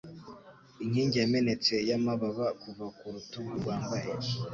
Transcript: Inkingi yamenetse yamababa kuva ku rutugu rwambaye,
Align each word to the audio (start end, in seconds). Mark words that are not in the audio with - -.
Inkingi 0.83 1.15
yamenetse 1.19 1.73
yamababa 1.89 2.45
kuva 2.61 2.85
ku 2.97 3.03
rutugu 3.13 3.49
rwambaye, 3.59 4.09